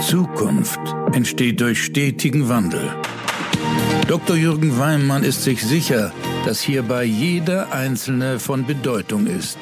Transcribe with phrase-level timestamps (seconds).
[0.00, 0.78] Zukunft
[1.14, 2.94] entsteht durch stetigen Wandel.
[4.08, 4.36] Dr.
[4.36, 6.12] Jürgen Weimann ist sich sicher,
[6.44, 9.58] dass hierbei jeder Einzelne von Bedeutung ist.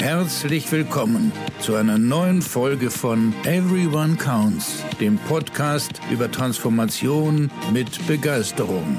[0.00, 1.30] Herzlich willkommen
[1.60, 8.98] zu einer neuen Folge von Everyone Counts, dem Podcast über Transformation mit Begeisterung.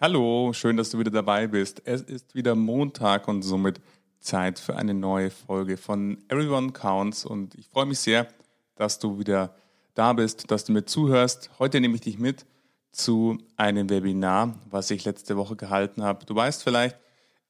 [0.00, 1.82] Hallo, schön, dass du wieder dabei bist.
[1.84, 3.80] Es ist wieder Montag und somit
[4.22, 8.28] Zeit für eine neue Folge von Everyone Counts und ich freue mich sehr,
[8.76, 9.54] dass du wieder
[9.94, 11.50] da bist, dass du mir zuhörst.
[11.58, 12.46] Heute nehme ich dich mit
[12.92, 16.24] zu einem Webinar, was ich letzte Woche gehalten habe.
[16.24, 16.96] Du weißt vielleicht,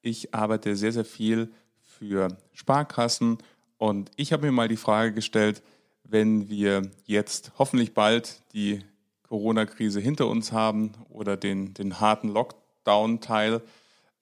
[0.01, 3.39] ich arbeite sehr, sehr viel für Sparkassen
[3.79, 5.63] und ich habe mir mal die Frage gestellt,
[6.05, 8.83] wenn wir jetzt hoffentlich bald die
[9.29, 13.63] Corona-Krise hinter uns haben oder den, den harten Lockdown-Teil,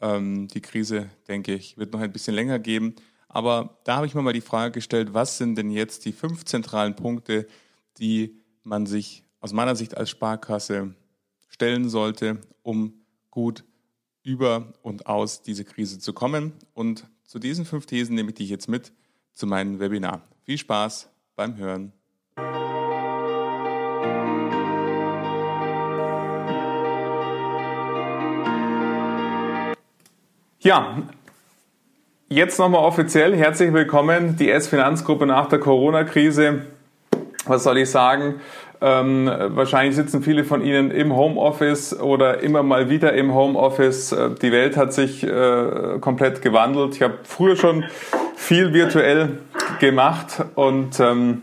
[0.00, 2.95] ähm, die Krise, denke ich, wird noch ein bisschen länger geben.
[3.28, 6.45] Aber da habe ich mir mal die Frage gestellt, was sind denn jetzt die fünf
[6.45, 7.46] zentralen Punkte,
[7.98, 10.95] die man sich aus meiner Sicht als Sparkasse
[11.48, 12.95] stellen sollte, um
[13.30, 13.65] gut
[14.23, 16.52] über und aus diese Krise zu kommen.
[16.74, 18.93] Und zu diesen fünf Thesen nehme ich dich jetzt mit
[19.32, 20.28] zu meinem Webinar.
[20.43, 21.93] Viel Spaß beim Hören.
[30.62, 30.98] Ja,
[32.28, 36.66] jetzt nochmal offiziell herzlich willkommen, die S-Finanzgruppe nach der Corona-Krise.
[37.46, 38.42] Was soll ich sagen?
[38.82, 44.12] Ähm, wahrscheinlich sitzen viele von Ihnen im Homeoffice oder immer mal wieder im Homeoffice.
[44.12, 46.94] Äh, die Welt hat sich äh, komplett gewandelt.
[46.94, 47.86] Ich habe früher schon
[48.36, 49.38] viel virtuell
[49.78, 51.40] gemacht und ähm,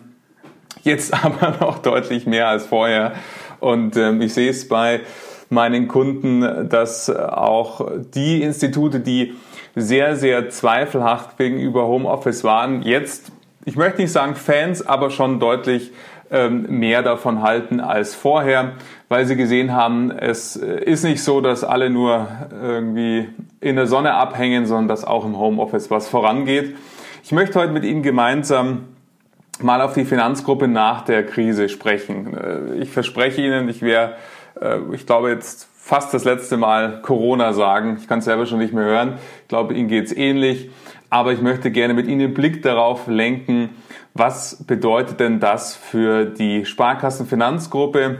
[0.83, 3.13] jetzt aber noch deutlich mehr als vorher.
[3.59, 5.01] Und ähm, ich sehe es bei
[5.49, 9.35] meinen Kunden, dass auch die Institute, die
[9.75, 13.31] sehr, sehr zweifelhaft gegenüber Homeoffice waren, jetzt,
[13.65, 15.91] ich möchte nicht sagen Fans, aber schon deutlich
[16.31, 18.73] ähm, mehr davon halten als vorher,
[19.07, 23.29] weil sie gesehen haben, es ist nicht so, dass alle nur irgendwie
[23.61, 26.75] in der Sonne abhängen, sondern dass auch im Homeoffice was vorangeht.
[27.23, 28.85] Ich möchte heute mit Ihnen gemeinsam
[29.61, 32.35] mal auf die Finanzgruppe nach der Krise sprechen.
[32.35, 34.15] Äh, ich verspreche Ihnen, ich werde
[34.93, 37.97] ich glaube jetzt fast das letzte Mal Corona sagen.
[37.99, 39.19] Ich kann es selber schon nicht mehr hören.
[39.43, 40.69] Ich glaube, Ihnen geht es ähnlich.
[41.09, 43.69] Aber ich möchte gerne mit Ihnen den Blick darauf lenken,
[44.13, 48.19] was bedeutet denn das für die Sparkassenfinanzgruppe?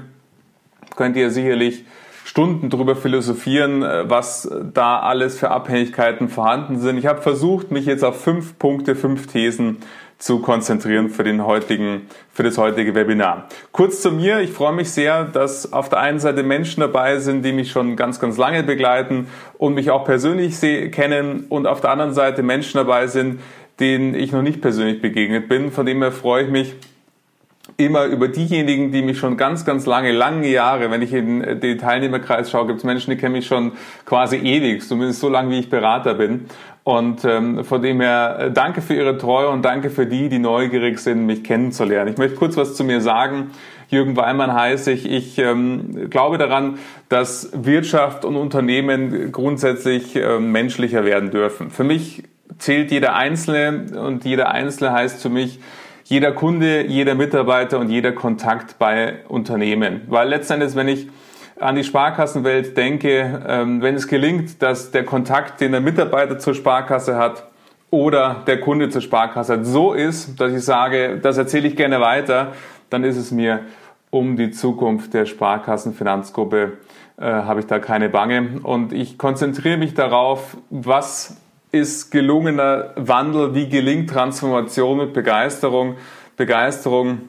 [0.96, 1.86] Könnt ihr sicherlich
[2.24, 6.98] Stunden darüber philosophieren, äh, was da alles für Abhängigkeiten vorhanden sind.
[6.98, 9.78] Ich habe versucht, mich jetzt auf fünf Punkte, fünf Thesen
[10.18, 13.48] zu konzentrieren für den heutigen, für das heutige Webinar.
[13.72, 14.40] Kurz zu mir.
[14.40, 17.96] Ich freue mich sehr, dass auf der einen Seite Menschen dabei sind, die mich schon
[17.96, 22.78] ganz, ganz lange begleiten und mich auch persönlich kennen und auf der anderen Seite Menschen
[22.78, 23.42] dabei sind,
[23.80, 25.72] denen ich noch nicht persönlich begegnet bin.
[25.72, 26.76] Von dem her freue ich mich,
[27.78, 31.78] immer über diejenigen, die mich schon ganz, ganz lange, lange Jahre, wenn ich in den
[31.78, 33.74] Teilnehmerkreis schaue, gibt es Menschen, die kennen mich schon
[34.06, 36.48] quasi ewig, zumindest so lange, wie ich Berater bin.
[36.84, 40.40] Und ähm, von dem her äh, danke für Ihre Treue und danke für die, die
[40.40, 42.12] neugierig sind, mich kennenzulernen.
[42.12, 43.52] Ich möchte kurz was zu mir sagen.
[43.90, 45.06] Jürgen Weimann heiße ich.
[45.06, 46.80] Ich ähm, glaube daran,
[47.10, 51.72] dass Wirtschaft und Unternehmen grundsätzlich äh, menschlicher werden dürfen.
[51.72, 52.24] Für mich
[52.58, 55.60] zählt jeder Einzelne und jeder Einzelne heißt für mich,
[56.08, 60.04] jeder Kunde, jeder Mitarbeiter und jeder Kontakt bei Unternehmen.
[60.08, 61.10] Weil letztendlich, wenn ich
[61.60, 66.54] an die Sparkassenwelt denke, ähm, wenn es gelingt, dass der Kontakt, den der Mitarbeiter zur
[66.54, 67.44] Sparkasse hat
[67.92, 72.00] oder der Kunde zur Sparkasse hat, so ist, dass ich sage, das erzähle ich gerne
[72.00, 72.54] weiter,
[72.90, 73.62] dann ist es mir
[74.10, 76.78] um die Zukunft der Sparkassenfinanzgruppe,
[77.18, 78.62] äh, habe ich da keine Bange.
[78.64, 81.36] Und ich konzentriere mich darauf, was
[81.72, 85.96] ist gelungener Wandel, wie gelingt Transformation mit Begeisterung.
[86.38, 87.20] Begeisterung,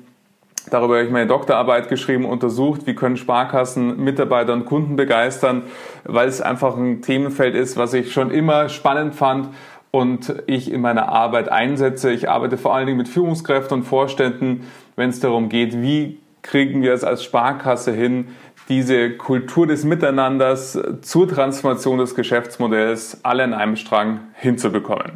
[0.70, 5.62] darüber habe ich meine Doktorarbeit geschrieben, untersucht, wie können Sparkassen Mitarbeiter und Kunden begeistern,
[6.04, 9.48] weil es einfach ein Themenfeld ist, was ich schon immer spannend fand
[9.90, 12.12] und ich in meiner Arbeit einsetze.
[12.12, 16.82] Ich arbeite vor allen Dingen mit Führungskräften und Vorständen, wenn es darum geht, wie kriegen
[16.82, 18.28] wir es als Sparkasse hin,
[18.68, 25.12] diese Kultur des Miteinanders zur Transformation des Geschäftsmodells alle in einem Strang hinzubekommen.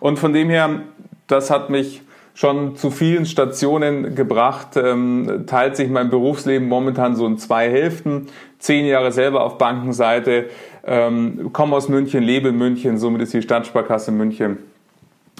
[0.00, 0.80] Und von dem her,
[1.26, 2.02] das hat mich
[2.34, 8.26] schon zu vielen Stationen gebracht, ähm, teilt sich mein Berufsleben momentan so in zwei Hälften.
[8.58, 10.46] Zehn Jahre selber auf Bankenseite,
[10.84, 14.58] ähm, komme aus München, lebe in München, somit ist die Stadtsparkasse München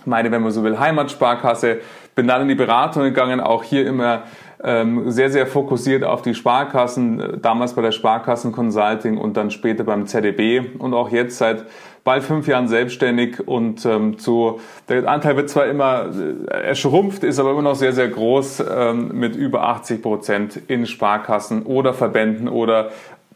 [0.07, 1.81] meine, wenn man so will, Heimatsparkasse.
[2.17, 4.23] Bin dann in die Beratung gegangen, auch hier immer
[4.65, 9.85] ähm, sehr, sehr fokussiert auf die Sparkassen, damals bei der Sparkassen Consulting und dann später
[9.85, 11.67] beim ZDB und auch jetzt seit
[12.05, 16.07] bald fünf Jahren selbstständig und ähm, zu, der Anteil wird zwar immer
[16.49, 20.87] äh, schrumpft, ist aber immer noch sehr, sehr groß ähm, mit über 80 Prozent in
[20.87, 22.93] Sparkassen oder Verbänden oder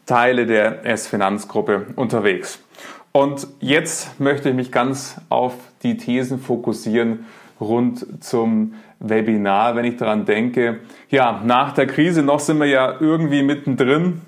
[0.07, 2.63] Teile der S-Finanzgruppe unterwegs.
[3.11, 7.25] Und jetzt möchte ich mich ganz auf die Thesen fokussieren
[7.61, 10.79] rund zum Webinar, wenn ich daran denke,
[11.09, 14.21] ja, nach der Krise noch sind wir ja irgendwie mittendrin.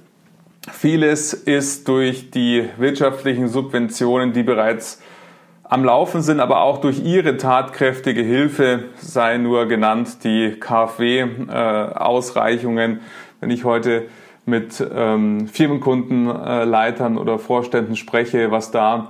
[0.72, 5.02] Vieles ist durch die wirtschaftlichen Subventionen, die bereits
[5.64, 12.92] am Laufen sind, aber auch durch ihre tatkräftige Hilfe, sei nur genannt die KfW-Ausreichungen.
[12.92, 13.00] Äh,
[13.40, 14.04] wenn ich heute
[14.46, 19.08] mit ähm, Firmenkundenleitern oder Vorständen spreche, was da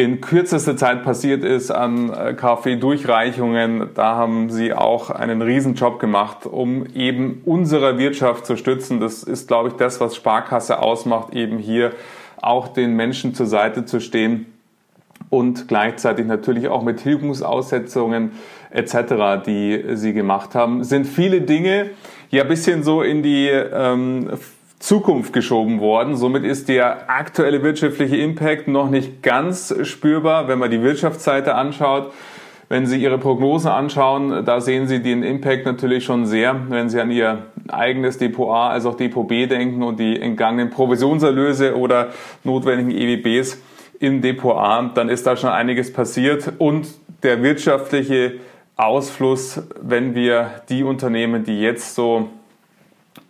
[0.00, 3.90] in kürzester Zeit passiert ist an äh, KfW-Durchreichungen.
[3.94, 8.98] Da haben sie auch einen Riesenjob gemacht, um eben unsere Wirtschaft zu stützen.
[8.98, 11.92] Das ist, glaube ich, das, was Sparkasse ausmacht, eben hier
[12.40, 14.46] auch den Menschen zur Seite zu stehen
[15.28, 18.32] und gleichzeitig natürlich auch mit Hilfungsaussetzungen
[18.70, 21.90] etc., die sie gemacht haben, sind viele Dinge
[22.30, 24.30] ja bisschen so in die ähm,
[24.80, 26.16] Zukunft geschoben worden.
[26.16, 32.12] Somit ist der aktuelle wirtschaftliche Impact noch nicht ganz spürbar, wenn man die Wirtschaftsseite anschaut.
[32.70, 37.00] Wenn Sie Ihre Prognosen anschauen, da sehen Sie den Impact natürlich schon sehr, wenn Sie
[37.00, 42.08] an Ihr eigenes Depot A als auch Depot B denken und die entgangenen Provisionserlöse oder
[42.42, 43.60] notwendigen EWBs
[43.98, 46.88] im Depot A, dann ist da schon einiges passiert und
[47.22, 48.34] der wirtschaftliche
[48.76, 52.30] Ausfluss, wenn wir die Unternehmen, die jetzt so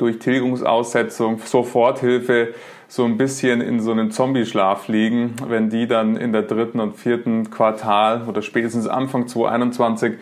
[0.00, 2.54] durch Tilgungsaussetzung, Soforthilfe
[2.88, 6.96] so ein bisschen in so einen Zombie-Schlaf liegen, wenn die dann in der dritten und
[6.96, 10.14] vierten Quartal oder spätestens Anfang 2021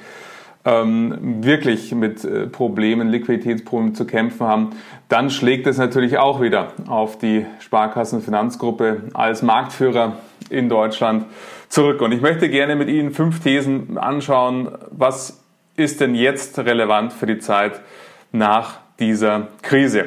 [0.65, 4.71] ähm, wirklich mit äh, Problemen, Liquiditätsproblemen zu kämpfen haben,
[5.09, 10.19] dann schlägt es natürlich auch wieder auf die Sparkassenfinanzgruppe als Marktführer
[10.51, 11.25] in Deutschland
[11.69, 12.03] zurück.
[12.03, 15.43] Und ich möchte gerne mit Ihnen fünf Thesen anschauen, was
[15.77, 17.81] ist denn jetzt relevant für die Zeit
[18.33, 20.07] nach dieser Krise.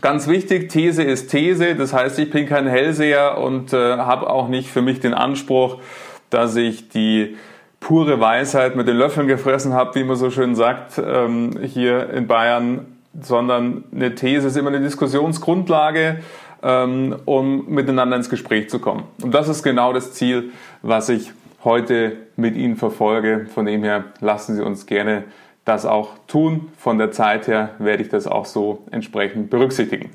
[0.00, 4.48] Ganz wichtig, These ist These, das heißt, ich bin kein Hellseher und äh, habe auch
[4.48, 5.78] nicht für mich den Anspruch,
[6.30, 7.36] dass ich die
[7.80, 12.26] pure Weisheit mit den Löffeln gefressen habe, wie man so schön sagt, ähm, hier in
[12.26, 12.86] Bayern,
[13.20, 16.18] sondern eine These ist immer eine Diskussionsgrundlage,
[16.62, 19.04] ähm, um miteinander ins Gespräch zu kommen.
[19.22, 20.50] Und das ist genau das Ziel,
[20.82, 23.46] was ich heute mit Ihnen verfolge.
[23.54, 25.24] Von dem her lassen Sie uns gerne
[25.64, 26.72] das auch tun.
[26.76, 30.10] Von der Zeit her werde ich das auch so entsprechend berücksichtigen.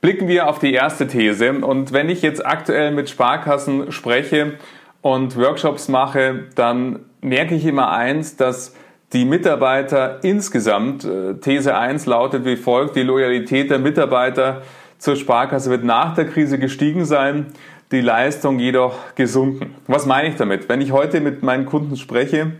[0.00, 1.52] Blicken wir auf die erste These.
[1.52, 4.58] Und wenn ich jetzt aktuell mit Sparkassen spreche
[5.00, 8.74] und Workshops mache, dann merke ich immer eins, dass
[9.14, 14.62] die Mitarbeiter insgesamt, äh, These 1 lautet wie folgt, die Loyalität der Mitarbeiter
[14.98, 17.46] zur Sparkasse wird nach der Krise gestiegen sein,
[17.92, 19.74] die Leistung jedoch gesunken.
[19.86, 20.68] Was meine ich damit?
[20.68, 22.52] Wenn ich heute mit meinen Kunden spreche,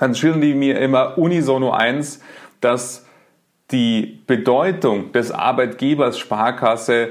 [0.00, 2.20] dann schildern die mir immer unisono eins,
[2.60, 3.06] dass
[3.70, 7.10] die Bedeutung des Arbeitgebers Sparkasse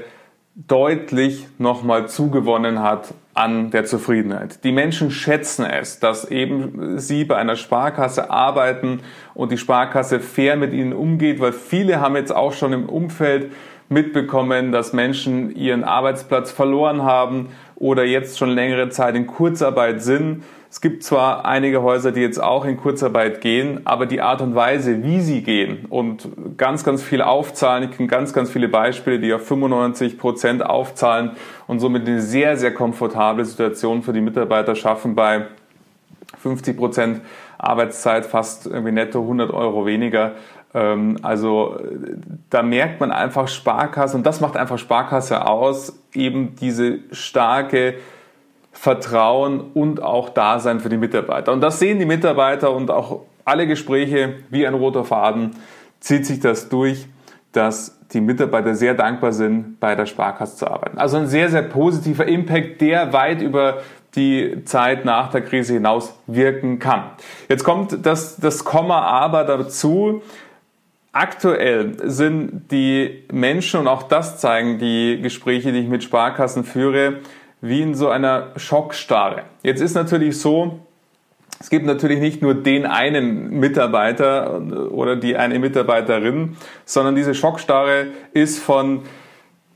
[0.54, 4.62] deutlich nochmal zugewonnen hat an der Zufriedenheit.
[4.64, 9.00] Die Menschen schätzen es, dass eben sie bei einer Sparkasse arbeiten
[9.34, 13.52] und die Sparkasse fair mit ihnen umgeht, weil viele haben jetzt auch schon im Umfeld
[13.88, 20.44] mitbekommen, dass Menschen ihren Arbeitsplatz verloren haben oder jetzt schon längere Zeit in Kurzarbeit sind.
[20.72, 24.54] Es gibt zwar einige Häuser, die jetzt auch in Kurzarbeit gehen, aber die Art und
[24.54, 26.26] Weise, wie sie gehen und
[26.56, 31.32] ganz, ganz viel aufzahlen, ich kenne ganz, ganz viele Beispiele, die auf 95 Prozent aufzahlen
[31.66, 35.44] und somit eine sehr, sehr komfortable Situation für die Mitarbeiter schaffen bei
[36.38, 37.20] 50 Prozent
[37.58, 40.36] Arbeitszeit, fast irgendwie netto 100 Euro weniger.
[40.72, 41.76] Ähm, also
[42.48, 47.96] da merkt man einfach Sparkasse und das macht einfach Sparkasse aus, eben diese starke
[48.82, 51.52] Vertrauen und auch Dasein für die Mitarbeiter.
[51.52, 55.52] Und das sehen die Mitarbeiter und auch alle Gespräche wie ein roter Faden
[56.00, 57.06] zieht sich das durch,
[57.52, 60.98] dass die Mitarbeiter sehr dankbar sind, bei der Sparkasse zu arbeiten.
[60.98, 63.82] Also ein sehr, sehr positiver Impact, der weit über
[64.16, 67.04] die Zeit nach der Krise hinaus wirken kann.
[67.48, 70.22] Jetzt kommt das, das Komma aber dazu.
[71.12, 77.20] Aktuell sind die Menschen, und auch das zeigen die Gespräche, die ich mit Sparkassen führe,
[77.62, 79.44] wie in so einer Schockstarre.
[79.62, 80.80] Jetzt ist natürlich so,
[81.60, 88.08] es gibt natürlich nicht nur den einen Mitarbeiter oder die eine Mitarbeiterin, sondern diese Schockstarre
[88.34, 89.02] ist von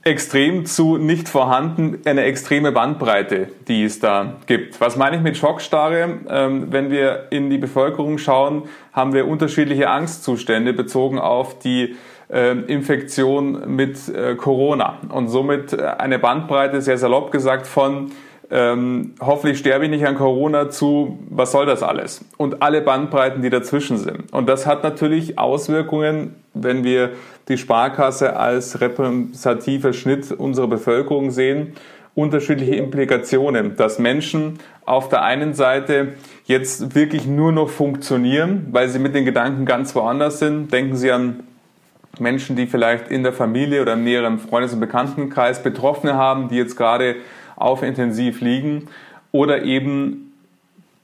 [0.03, 4.79] extrem zu nicht vorhanden, eine extreme Bandbreite, die es da gibt.
[4.79, 6.19] Was meine ich mit Schockstarre?
[6.29, 8.63] Ähm, wenn wir in die Bevölkerung schauen,
[8.93, 11.95] haben wir unterschiedliche Angstzustände bezogen auf die
[12.29, 18.11] Infektion mit äh, Corona und somit äh, eine Bandbreite, sehr salopp gesagt, von
[18.49, 22.23] ähm, hoffentlich sterbe ich nicht an Corona zu, was soll das alles?
[22.37, 24.31] Und alle Bandbreiten, die dazwischen sind.
[24.31, 27.11] Und das hat natürlich Auswirkungen, wenn wir
[27.49, 31.73] die Sparkasse als repräsentativer Schnitt unserer Bevölkerung sehen,
[32.15, 36.13] unterschiedliche Implikationen, dass Menschen auf der einen Seite
[36.45, 40.73] jetzt wirklich nur noch funktionieren, weil sie mit den Gedanken ganz woanders sind.
[40.73, 41.43] Denken Sie an
[42.19, 46.55] Menschen, die vielleicht in der Familie oder im näheren Freundes- und Bekanntenkreis Betroffene haben, die
[46.55, 47.15] jetzt gerade
[47.55, 48.87] auf intensiv liegen
[49.31, 50.33] oder eben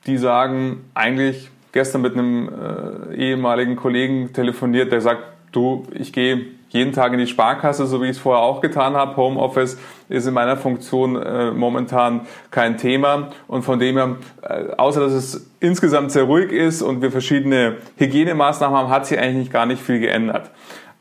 [0.05, 6.45] die sagen, eigentlich gestern mit einem äh, ehemaligen Kollegen telefoniert, der sagt, du, ich gehe
[6.69, 9.15] jeden Tag in die Sparkasse, so wie ich es vorher auch getan habe.
[9.15, 9.77] Homeoffice
[10.09, 15.13] ist in meiner Funktion äh, momentan kein Thema und von dem her, äh, außer dass
[15.13, 19.81] es insgesamt sehr ruhig ist und wir verschiedene Hygienemaßnahmen haben, hat sich eigentlich gar nicht
[19.81, 20.49] viel geändert.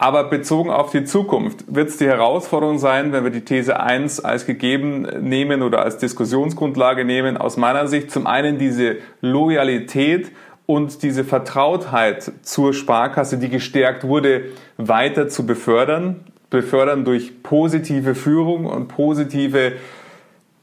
[0.02, 4.18] Aber bezogen auf die Zukunft wird es die Herausforderung sein, wenn wir die These 1
[4.24, 10.32] als gegeben nehmen oder als Diskussionsgrundlage nehmen, aus meiner Sicht zum einen diese Loyalität
[10.66, 16.24] und diese Vertrautheit zur Sparkasse, die gestärkt wurde, weiter zu befördern.
[16.50, 19.74] Befördern durch positive Führung und positive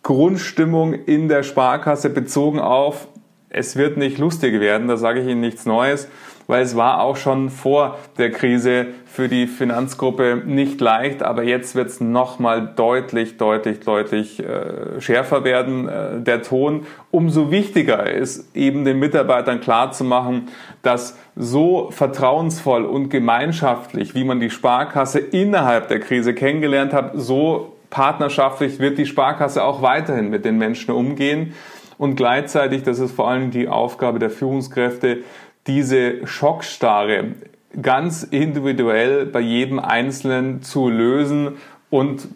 [0.03, 3.07] Grundstimmung in der Sparkasse bezogen auf,
[3.47, 6.09] es wird nicht lustig werden, da sage ich Ihnen nichts Neues
[6.49, 11.75] weil es war auch schon vor der Krise für die Finanzgruppe nicht leicht, aber jetzt
[11.75, 16.87] wird es nochmal deutlich, deutlich, deutlich äh, schärfer werden, äh, der Ton.
[17.11, 20.47] Umso wichtiger ist eben den Mitarbeitern klarzumachen,
[20.81, 27.73] dass so vertrauensvoll und gemeinschaftlich, wie man die Sparkasse innerhalb der Krise kennengelernt hat, so
[27.91, 31.53] partnerschaftlich wird die Sparkasse auch weiterhin mit den Menschen umgehen.
[31.99, 35.19] Und gleichzeitig, das ist vor allem die Aufgabe der Führungskräfte,
[35.69, 37.35] diese Schockstarre
[37.79, 41.57] ganz individuell bei jedem Einzelnen zu lösen
[41.91, 42.27] und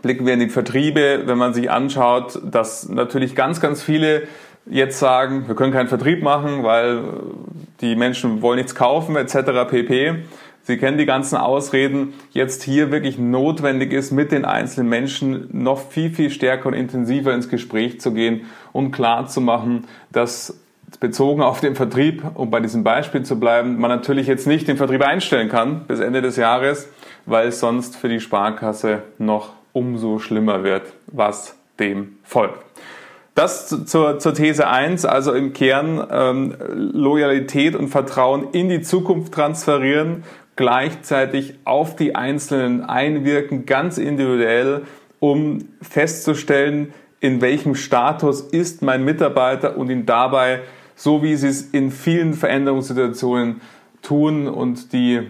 [0.00, 4.28] blicken wir in die Vertriebe, wenn man sich anschaut, dass natürlich ganz, ganz viele
[4.64, 7.02] jetzt sagen, wir können keinen Vertrieb machen, weil
[7.80, 9.68] die Menschen wollen nichts kaufen etc.
[9.68, 10.22] pp.
[10.62, 12.14] Sie kennen die ganzen Ausreden.
[12.30, 17.34] Jetzt hier wirklich notwendig ist, mit den einzelnen Menschen noch viel, viel stärker und intensiver
[17.34, 20.60] ins Gespräch zu gehen, um klar zu machen, dass
[21.00, 24.76] bezogen auf den Vertrieb, um bei diesem Beispiel zu bleiben, man natürlich jetzt nicht den
[24.76, 26.88] Vertrieb einstellen kann bis Ende des Jahres,
[27.26, 32.64] weil es sonst für die Sparkasse noch umso schlimmer wird, was dem folgt.
[33.34, 39.34] Das zur, zur These 1, also im Kern ähm, Loyalität und Vertrauen in die Zukunft
[39.34, 40.24] transferieren,
[40.56, 44.84] gleichzeitig auf die Einzelnen einwirken, ganz individuell,
[45.20, 50.60] um festzustellen, in welchem Status ist mein Mitarbeiter und ihn dabei
[50.96, 53.60] so wie sie es in vielen Veränderungssituationen
[54.02, 55.20] tun und die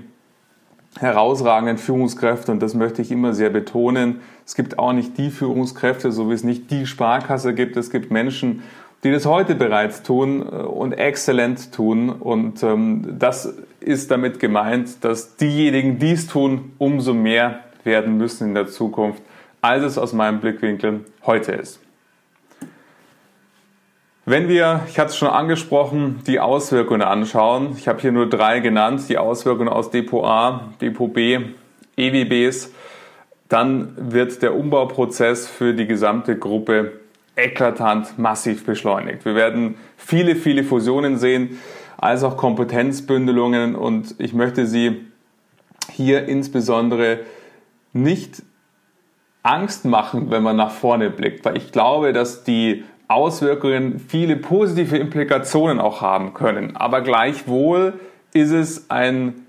[0.98, 6.10] herausragenden Führungskräfte, und das möchte ich immer sehr betonen, es gibt auch nicht die Führungskräfte,
[6.12, 8.62] so wie es nicht die Sparkasse gibt, es gibt Menschen,
[9.04, 12.08] die das heute bereits tun äh, und exzellent tun.
[12.08, 18.48] Und ähm, das ist damit gemeint, dass diejenigen, die es tun, umso mehr werden müssen
[18.48, 19.22] in der Zukunft,
[19.66, 21.80] als es aus meinem Blickwinkel heute ist.
[24.24, 28.60] Wenn wir, ich hatte es schon angesprochen, die Auswirkungen anschauen, ich habe hier nur drei
[28.60, 31.40] genannt, die Auswirkungen aus Depot A, Depot B,
[31.96, 32.72] EWBs,
[33.48, 37.00] dann wird der Umbauprozess für die gesamte Gruppe
[37.34, 39.24] eklatant massiv beschleunigt.
[39.24, 41.58] Wir werden viele, viele Fusionen sehen,
[41.96, 45.06] als auch Kompetenzbündelungen und ich möchte Sie
[45.90, 47.20] hier insbesondere
[47.92, 48.42] nicht
[49.46, 54.96] Angst machen, wenn man nach vorne blickt, weil ich glaube, dass die Auswirkungen viele positive
[54.96, 56.76] Implikationen auch haben können.
[56.76, 57.94] Aber gleichwohl
[58.32, 59.46] ist es ein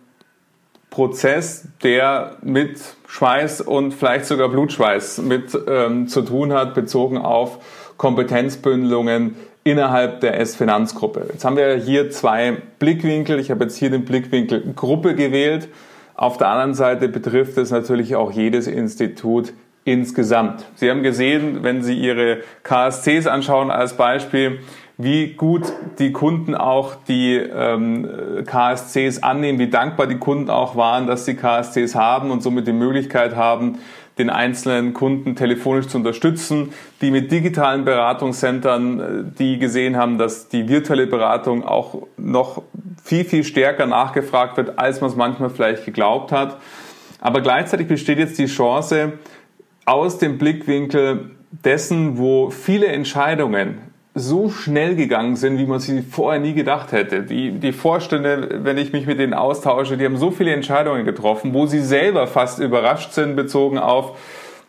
[0.92, 7.58] Prozess, der mit Schweiß und vielleicht sogar Blutschweiß mit ähm, zu tun hat, bezogen auf
[7.98, 11.27] Kompetenzbündelungen innerhalb der S-Finanzgruppe.
[11.34, 13.39] Jetzt haben wir hier zwei Blickwinkel.
[13.39, 15.68] Ich habe jetzt hier den Blickwinkel Gruppe gewählt.
[16.16, 19.54] Auf der anderen Seite betrifft es natürlich auch jedes Institut
[19.88, 20.65] insgesamt.
[20.75, 24.60] Sie haben gesehen, wenn Sie Ihre KSCs anschauen als Beispiel,
[24.98, 28.08] wie gut die Kunden auch die ähm,
[28.46, 32.74] KSCs annehmen, wie dankbar die Kunden auch waren, dass sie KSCs haben und somit die
[32.74, 33.77] Möglichkeit haben,
[34.17, 39.06] den einzelnen Kunden telefonisch zu unterstützen, die mit digitalen Beratungszentren, äh,
[39.38, 42.63] die gesehen haben, dass die virtuelle Beratung auch noch
[43.03, 46.58] viel, viel stärker nachgefragt wird, als man es manchmal vielleicht geglaubt hat.
[47.22, 49.13] Aber gleichzeitig besteht jetzt die Chance,
[49.88, 53.79] aus dem Blickwinkel dessen, wo viele Entscheidungen
[54.13, 57.24] so schnell gegangen sind, wie man sie vorher nie gedacht hätte.
[57.24, 61.53] Die, die Vorstände, wenn ich mich mit denen austausche, die haben so viele Entscheidungen getroffen,
[61.53, 64.17] wo sie selber fast überrascht sind, bezogen auf,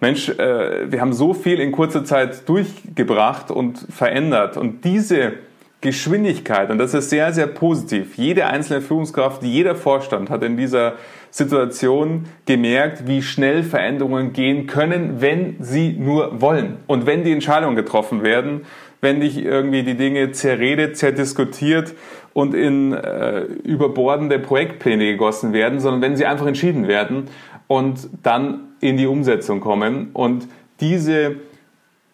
[0.00, 4.56] Mensch, äh, wir haben so viel in kurzer Zeit durchgebracht und verändert.
[4.56, 5.32] Und diese
[5.80, 8.16] Geschwindigkeit, und das ist sehr, sehr positiv.
[8.16, 10.94] Jede einzelne Führungskraft, jeder Vorstand hat in dieser
[11.30, 16.78] Situation gemerkt, wie schnell Veränderungen gehen können, wenn sie nur wollen.
[16.88, 18.62] Und wenn die Entscheidungen getroffen werden,
[19.00, 21.94] wenn nicht irgendwie die Dinge zerredet, zerdiskutiert
[22.32, 27.24] und in äh, überbordende Projektpläne gegossen werden, sondern wenn sie einfach entschieden werden
[27.68, 30.10] und dann in die Umsetzung kommen.
[30.12, 30.48] Und
[30.80, 31.36] diese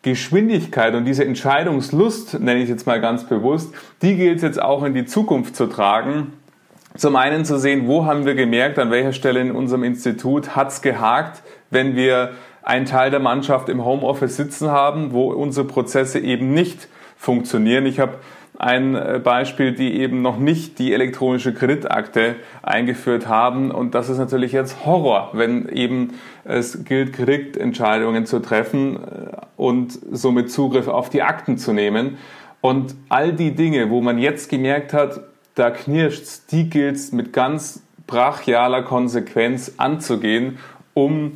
[0.05, 4.85] Geschwindigkeit und diese Entscheidungslust, nenne ich jetzt mal ganz bewusst, die gilt es jetzt auch
[4.85, 6.35] in die Zukunft zu tragen.
[6.95, 10.69] Zum einen zu sehen, wo haben wir gemerkt, an welcher Stelle in unserem Institut hat
[10.69, 12.33] es gehakt, wenn wir
[12.63, 17.87] einen Teil der Mannschaft im Homeoffice sitzen haben, wo unsere Prozesse eben nicht funktionieren.
[17.87, 18.19] Ich habe
[18.59, 23.71] ein äh, Beispiel, die eben noch nicht die elektronische Kreditakte eingeführt haben.
[23.71, 29.99] Und das ist natürlich jetzt Horror, wenn eben es gilt, Kreditentscheidungen zu treffen äh, und
[30.13, 32.19] somit Zugriff auf die Akten zu nehmen.
[32.61, 35.21] Und all die Dinge, wo man jetzt gemerkt hat,
[35.55, 40.59] da knirscht's, die gilt mit ganz brachialer Konsequenz anzugehen,
[40.95, 41.33] um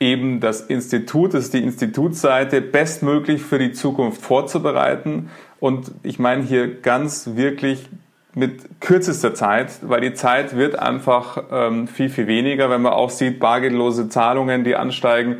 [0.00, 5.30] eben das Institut, das ist die Institutsseite, bestmöglich für die Zukunft vorzubereiten.
[5.62, 7.88] Und ich meine hier ganz wirklich
[8.34, 13.10] mit kürzester Zeit, weil die Zeit wird einfach ähm, viel, viel weniger, wenn man auch
[13.10, 15.36] sieht, bargeldlose Zahlungen, die ansteigen.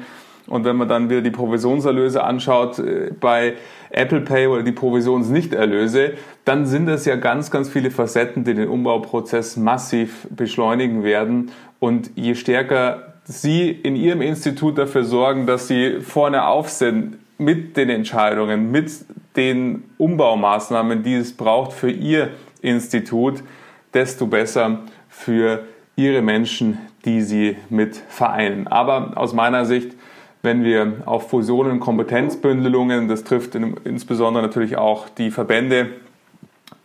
[0.47, 3.55] Und wenn man dann wieder die Provisionserlöse anschaut äh, bei
[3.91, 6.13] Apple Pay oder die Provisionsnichterlöse,
[6.45, 11.51] dann sind das ja ganz, ganz viele Facetten, die den Umbauprozess massiv beschleunigen werden.
[11.81, 17.77] Und je stärker Sie in Ihrem Institut dafür sorgen, dass Sie vorne auf sind mit
[17.77, 18.89] den Entscheidungen, mit
[19.37, 23.43] den Umbaumaßnahmen, die es braucht für Ihr Institut,
[23.95, 25.65] desto besser für
[25.97, 28.67] Ihre Menschen, die Sie mit vereinen.
[28.67, 29.95] Aber aus meiner Sicht,
[30.43, 35.91] wenn wir auf Fusionen, Kompetenzbündelungen, das trifft insbesondere natürlich auch die Verbände,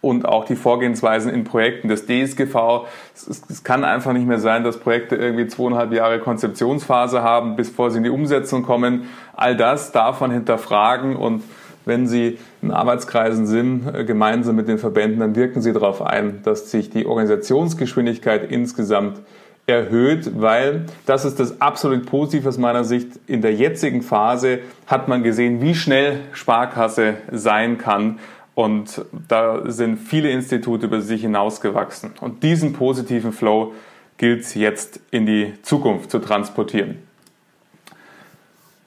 [0.01, 2.85] und auch die Vorgehensweisen in Projekten des DSGV.
[3.13, 7.97] Es, kann einfach nicht mehr sein, dass Projekte irgendwie zweieinhalb Jahre Konzeptionsphase haben, bevor sie
[7.97, 9.09] in die Umsetzung kommen.
[9.35, 11.43] All das man hinterfragen und
[11.87, 16.41] wenn Sie in Arbeitskreisen sind, äh, gemeinsam mit den Verbänden, dann wirken Sie darauf ein,
[16.43, 19.21] dass sich die Organisationsgeschwindigkeit insgesamt
[19.65, 23.19] erhöht, weil das ist das absolut Positive aus meiner Sicht.
[23.27, 28.19] In der jetzigen Phase hat man gesehen, wie schnell Sparkasse sein kann
[28.57, 32.13] und da sind viele Institute über sich hinausgewachsen.
[32.21, 33.73] Und diesen positiven Flow
[34.17, 36.97] gilt es jetzt in die Zukunft zu transportieren.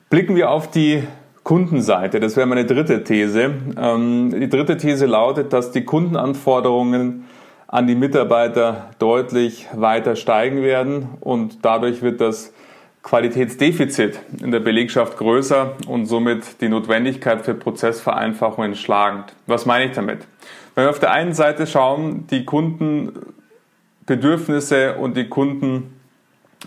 [0.08, 1.04] Blicken wir auf die
[1.50, 2.20] Kundenseite.
[2.20, 3.50] Das wäre meine dritte These.
[3.76, 7.24] Ähm, die dritte These lautet, dass die Kundenanforderungen
[7.66, 12.52] an die Mitarbeiter deutlich weiter steigen werden und dadurch wird das
[13.02, 19.34] Qualitätsdefizit in der Belegschaft größer und somit die Notwendigkeit für Prozessvereinfachungen schlagend.
[19.48, 20.28] Was meine ich damit?
[20.76, 25.99] Wenn wir auf der einen Seite schauen, die Kundenbedürfnisse und die Kunden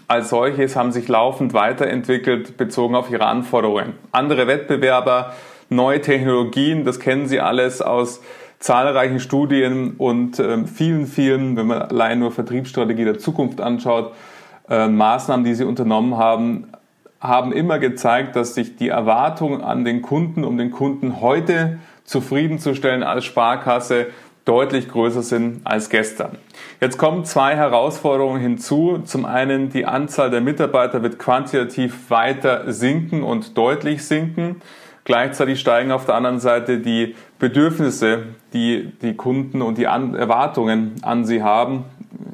[0.07, 3.93] als solches haben sich laufend weiterentwickelt bezogen auf ihre Anforderungen.
[4.11, 5.33] Andere Wettbewerber,
[5.69, 8.21] neue Technologien, das kennen Sie alles aus
[8.59, 14.13] zahlreichen Studien und äh, vielen, vielen, wenn man allein nur Vertriebsstrategie der Zukunft anschaut,
[14.69, 16.69] äh, Maßnahmen, die sie unternommen haben,
[17.19, 23.03] haben immer gezeigt, dass sich die Erwartungen an den Kunden, um den Kunden heute zufriedenzustellen
[23.03, 24.07] als Sparkasse,
[24.45, 26.37] deutlich größer sind als gestern.
[26.81, 28.99] Jetzt kommen zwei Herausforderungen hinzu.
[29.05, 34.61] Zum einen, die Anzahl der Mitarbeiter wird quantitativ weiter sinken und deutlich sinken.
[35.05, 41.25] Gleichzeitig steigen auf der anderen Seite die Bedürfnisse, die die Kunden und die Erwartungen an
[41.25, 41.85] sie haben.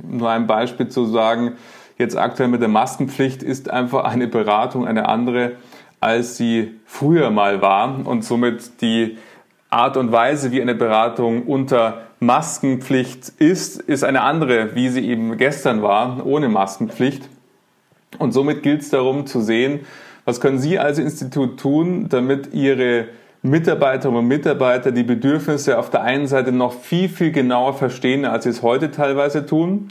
[0.08, 1.54] Nur ein Beispiel zu sagen,
[1.98, 5.54] jetzt aktuell mit der Maskenpflicht ist einfach eine Beratung eine andere,
[6.00, 9.18] als sie früher mal war und somit die
[9.70, 15.38] Art und Weise, wie eine Beratung unter Maskenpflicht ist, ist eine andere, wie sie eben
[15.38, 17.30] gestern war, ohne Maskenpflicht.
[18.18, 19.82] Und somit gilt es darum zu sehen,
[20.26, 23.08] was können Sie als Institut tun, damit Ihre
[23.42, 28.44] Mitarbeiterinnen und Mitarbeiter die Bedürfnisse auf der einen Seite noch viel, viel genauer verstehen, als
[28.44, 29.88] sie es heute teilweise tun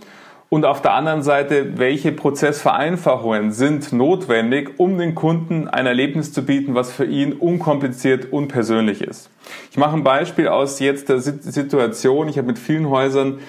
[0.51, 6.43] und auf der anderen Seite, welche Prozessvereinfachungen sind notwendig, um den Kunden ein Erlebnis zu
[6.43, 9.29] bieten, was für ihn unkompliziert und persönlich ist.
[9.71, 12.29] Ich mache ein Beispiel aus jetzt der Situation.
[12.29, 13.41] Ich habe mit vielen Häusern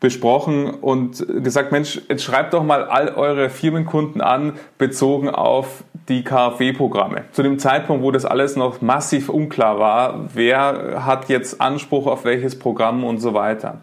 [0.00, 6.24] besprochen und gesagt, Mensch, jetzt schreibt doch mal all eure Firmenkunden an, bezogen auf die
[6.24, 7.24] KfW-Programme.
[7.32, 12.24] Zu dem Zeitpunkt, wo das alles noch massiv unklar war, wer hat jetzt Anspruch auf
[12.24, 13.80] welches Programm und so weiter.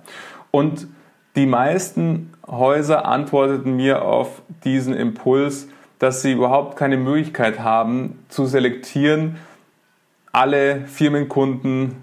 [0.52, 0.88] Und
[1.36, 5.68] die meisten Häuser antworteten mir auf diesen Impuls,
[6.00, 9.38] dass sie überhaupt keine Möglichkeit haben zu selektieren,
[10.32, 11.96] alle Firmenkunden,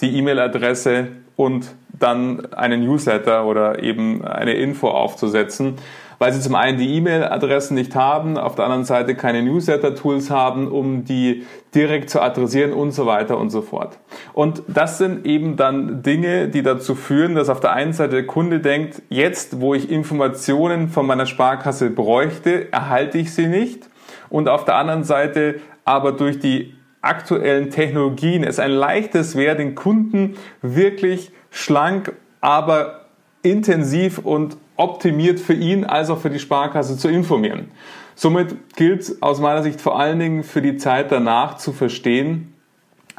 [0.00, 5.74] die E-Mail-Adresse und dann einen Newsletter oder eben eine Info aufzusetzen,
[6.20, 10.68] weil sie zum einen die E-Mail-Adressen nicht haben, auf der anderen Seite keine Newsletter-Tools haben,
[10.68, 13.98] um die direkt zu adressieren und so weiter und so fort.
[14.34, 18.26] Und das sind eben dann Dinge, die dazu führen, dass auf der einen Seite der
[18.26, 23.88] Kunde denkt, jetzt, wo ich Informationen von meiner Sparkasse bräuchte, erhalte ich sie nicht.
[24.28, 29.74] Und auf der anderen Seite aber durch die aktuellen Technologien es ein leichtes wäre, den
[29.74, 33.06] Kunden wirklich schlank, aber
[33.42, 37.70] intensiv und optimiert für ihn als auch für die Sparkasse zu informieren.
[38.14, 42.54] Somit gilt es aus meiner Sicht vor allen Dingen für die Zeit danach zu verstehen,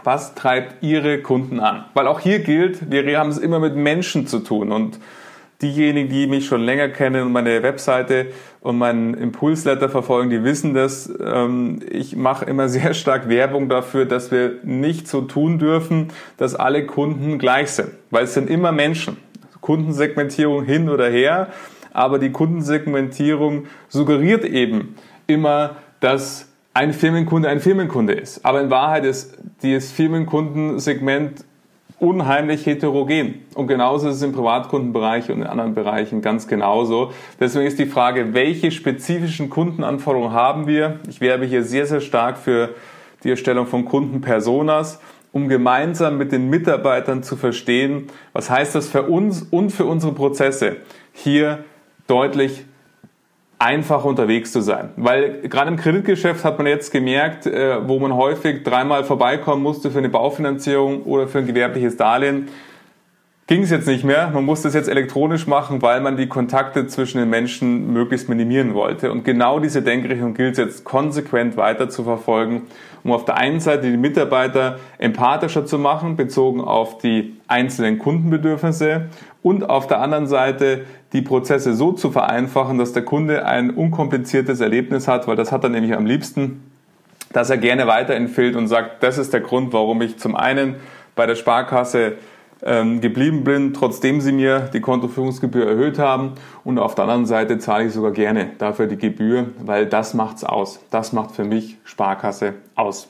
[0.03, 1.85] was treibt Ihre Kunden an.
[1.93, 4.99] Weil auch hier gilt, wir haben es immer mit Menschen zu tun und
[5.61, 8.27] diejenigen, die mich schon länger kennen und meine Webseite
[8.61, 11.11] und meinen Impulsletter verfolgen, die wissen das.
[11.23, 16.55] Ähm, ich mache immer sehr stark Werbung dafür, dass wir nicht so tun dürfen, dass
[16.55, 19.17] alle Kunden gleich sind, weil es sind immer Menschen.
[19.61, 21.47] Kundensegmentierung hin oder her,
[21.93, 24.95] aber die Kundensegmentierung suggeriert eben
[25.27, 28.45] immer, dass ein Firmenkunde ein Firmenkunde ist.
[28.45, 31.43] Aber in Wahrheit ist dieses Firmenkundensegment
[31.99, 33.45] unheimlich heterogen.
[33.53, 37.11] Und genauso ist es im Privatkundenbereich und in anderen Bereichen ganz genauso.
[37.39, 40.99] Deswegen ist die Frage, welche spezifischen Kundenanforderungen haben wir?
[41.07, 42.69] Ich werbe hier sehr, sehr stark für
[43.23, 44.99] die Erstellung von Kundenpersonas,
[45.31, 50.13] um gemeinsam mit den Mitarbeitern zu verstehen, was heißt das für uns und für unsere
[50.13, 50.77] Prozesse,
[51.13, 51.63] hier
[52.07, 52.65] deutlich
[53.59, 54.89] einfach unterwegs zu sein.
[54.97, 59.91] Weil gerade im Kreditgeschäft hat man jetzt gemerkt, äh, wo man häufig dreimal vorbeikommen musste
[59.91, 62.49] für eine Baufinanzierung oder für ein gewerbliches Darlehen,
[63.47, 64.29] ging es jetzt nicht mehr.
[64.29, 68.73] Man musste es jetzt elektronisch machen, weil man die Kontakte zwischen den Menschen möglichst minimieren
[68.73, 69.11] wollte.
[69.11, 72.63] Und genau diese Denkrichtung gilt es jetzt konsequent weiter zu verfolgen,
[73.03, 79.07] um auf der einen Seite die Mitarbeiter empathischer zu machen, bezogen auf die einzelnen Kundenbedürfnisse
[79.41, 84.59] und auf der anderen Seite die Prozesse so zu vereinfachen, dass der Kunde ein unkompliziertes
[84.59, 86.63] Erlebnis hat, weil das hat er nämlich am liebsten,
[87.33, 90.75] dass er gerne weiterempfiehlt und sagt, das ist der Grund, warum ich zum einen
[91.15, 92.13] bei der Sparkasse
[92.63, 96.33] ähm, geblieben bin, trotzdem sie mir die Kontoführungsgebühr erhöht haben.
[96.63, 100.43] Und auf der anderen Seite zahle ich sogar gerne dafür die Gebühr, weil das macht's
[100.43, 100.79] aus.
[100.91, 103.09] Das macht für mich Sparkasse aus.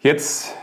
[0.00, 0.54] Jetzt,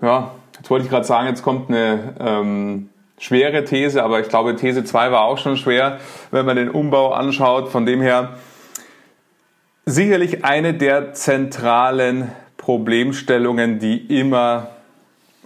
[0.00, 4.56] ja, jetzt wollte ich gerade sagen, jetzt kommt eine ähm, schwere These, aber ich glaube,
[4.56, 5.98] These 2 war auch schon schwer,
[6.30, 7.68] wenn man den Umbau anschaut.
[7.68, 8.36] Von dem her
[9.84, 14.68] sicherlich eine der zentralen Problemstellungen, die immer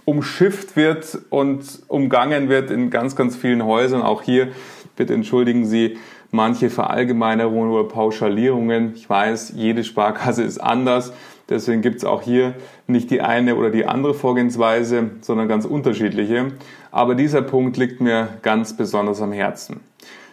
[0.05, 4.01] umschifft wird und umgangen wird in ganz, ganz vielen Häusern.
[4.01, 4.49] Auch hier,
[4.95, 5.97] bitte entschuldigen Sie
[6.31, 8.93] manche Verallgemeinerungen oder Pauschalierungen.
[8.95, 11.13] Ich weiß, jede Sparkasse ist anders.
[11.49, 12.55] Deswegen gibt es auch hier
[12.87, 16.53] nicht die eine oder die andere Vorgehensweise, sondern ganz unterschiedliche.
[16.91, 19.81] Aber dieser Punkt liegt mir ganz besonders am Herzen.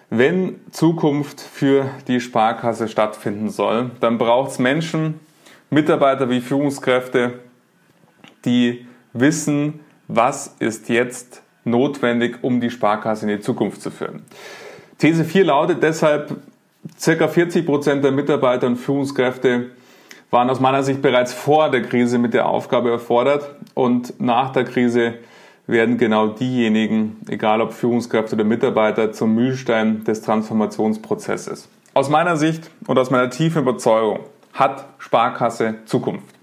[0.09, 5.21] Wenn Zukunft für die Sparkasse stattfinden soll, dann braucht es Menschen,
[5.69, 7.41] Mitarbeiter wie Führungskräfte,
[8.45, 14.25] die wissen, was ist jetzt notwendig, um die Sparkasse in die Zukunft zu führen.
[14.99, 16.37] These 4 lautet deshalb,
[16.99, 19.71] circa 40 Prozent der Mitarbeiter und Führungskräfte
[20.31, 24.65] waren aus meiner Sicht bereits vor der Krise mit der Aufgabe erfordert und nach der
[24.65, 25.15] Krise
[25.67, 31.69] werden genau diejenigen, egal ob Führungskräfte oder Mitarbeiter, zum Mühlstein des Transformationsprozesses.
[31.95, 34.21] Aus meiner Sicht und aus meiner tiefen Überzeugung
[34.53, 36.35] hat Sparkasse Zukunft.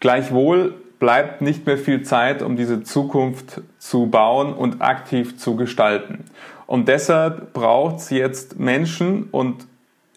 [0.00, 6.26] Gleichwohl bleibt nicht mehr viel Zeit, um diese Zukunft zu bauen und aktiv zu gestalten.
[6.66, 9.66] Und deshalb braucht es jetzt Menschen und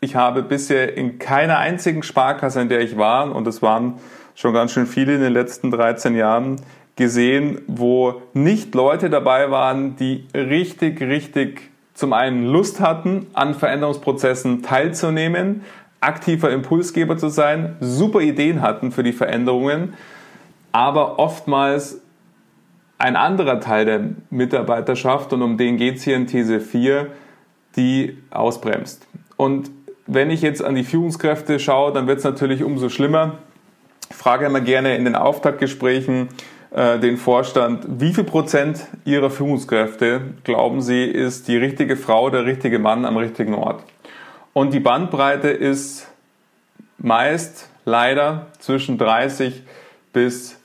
[0.02, 3.96] ich habe bisher in keiner einzigen Sparkasse, in der ich war, und es waren
[4.36, 6.58] schon ganz schön viele in den letzten 13 Jahren,
[6.96, 14.62] gesehen, wo nicht Leute dabei waren, die richtig, richtig zum einen Lust hatten, an Veränderungsprozessen
[14.62, 15.64] teilzunehmen,
[16.02, 19.94] aktiver Impulsgeber zu sein, super Ideen hatten für die Veränderungen,
[20.74, 22.02] aber oftmals
[22.98, 27.08] ein anderer Teil der Mitarbeiterschaft, und um den geht es hier in These 4,
[27.78, 29.08] die ausbremst.
[29.38, 29.72] Und
[30.06, 33.40] wenn ich jetzt an die Führungskräfte schaue, dann wird es natürlich umso schlimmer.
[34.10, 36.30] Ich frage immer gerne in den Auftaktgesprächen,
[36.72, 42.46] äh, den Vorstand, wie viel Prozent Ihrer Führungskräfte glauben Sie ist die richtige Frau, der
[42.46, 43.84] richtige Mann am richtigen Ort?
[44.54, 46.08] Und die Bandbreite ist
[46.98, 49.64] meist leider zwischen 30
[50.14, 50.63] bis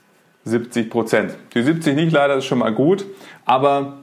[0.48, 1.34] 70 Prozent.
[1.54, 3.04] Die 70 nicht leider ist schon mal gut,
[3.44, 3.98] aber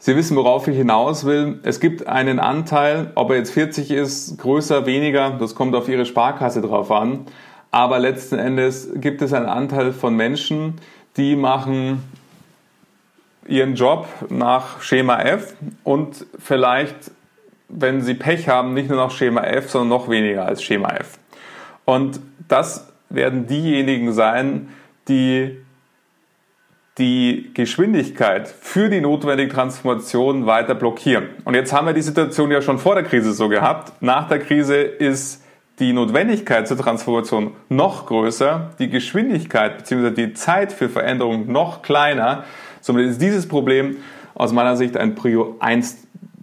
[0.00, 1.58] Sie wissen, worauf ich hinaus will.
[1.64, 6.06] Es gibt einen Anteil, ob er jetzt 40 ist, größer, weniger, das kommt auf Ihre
[6.06, 7.26] Sparkasse drauf an.
[7.72, 10.74] Aber letzten Endes gibt es einen Anteil von Menschen,
[11.16, 12.04] die machen
[13.48, 17.10] ihren Job nach Schema F und vielleicht,
[17.68, 21.18] wenn sie Pech haben, nicht nur nach Schema F, sondern noch weniger als Schema F.
[21.84, 24.68] Und das werden diejenigen sein,
[25.08, 25.56] die
[26.98, 31.28] die Geschwindigkeit für die notwendige Transformation weiter blockieren.
[31.44, 34.02] Und jetzt haben wir die Situation ja schon vor der Krise so gehabt.
[34.02, 35.44] Nach der Krise ist
[35.78, 40.10] die Notwendigkeit zur Transformation noch größer, die Geschwindigkeit bzw.
[40.10, 42.44] die Zeit für Veränderung noch kleiner.
[42.80, 43.98] Somit ist dieses Problem
[44.34, 45.98] aus meiner Sicht ein Prio 1